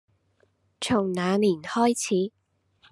[0.79, 2.31] 從那年開始